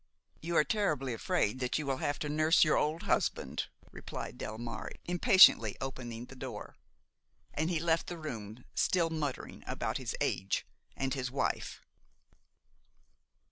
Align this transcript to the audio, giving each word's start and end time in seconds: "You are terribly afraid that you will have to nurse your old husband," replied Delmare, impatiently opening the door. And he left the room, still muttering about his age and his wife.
"You 0.41 0.55
are 0.57 0.63
terribly 0.63 1.13
afraid 1.13 1.59
that 1.59 1.77
you 1.77 1.85
will 1.85 1.97
have 1.97 2.17
to 2.17 2.27
nurse 2.27 2.63
your 2.63 2.75
old 2.75 3.03
husband," 3.03 3.67
replied 3.91 4.39
Delmare, 4.39 4.89
impatiently 5.05 5.77
opening 5.79 6.25
the 6.25 6.35
door. 6.35 6.75
And 7.53 7.69
he 7.69 7.79
left 7.79 8.07
the 8.07 8.17
room, 8.17 8.65
still 8.73 9.11
muttering 9.11 9.63
about 9.67 9.99
his 9.99 10.15
age 10.19 10.65
and 10.97 11.13
his 11.13 11.29
wife. 11.29 11.81